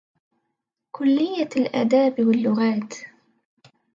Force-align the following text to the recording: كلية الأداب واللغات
كلية 0.91 1.49
الأداب 1.57 2.19
واللغات 2.19 2.93